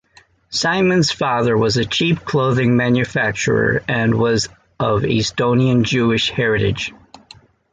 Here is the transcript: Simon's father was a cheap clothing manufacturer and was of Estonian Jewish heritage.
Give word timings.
Simon's 0.49 1.11
father 1.11 1.55
was 1.55 1.77
a 1.77 1.85
cheap 1.85 2.21
clothing 2.25 2.75
manufacturer 2.75 3.83
and 3.87 4.15
was 4.15 4.49
of 4.79 5.03
Estonian 5.03 5.83
Jewish 5.83 6.31
heritage. 6.31 6.91